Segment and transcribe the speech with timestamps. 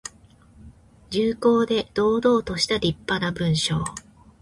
[1.11, 3.83] 重厚で堂々としたりっぱな文章。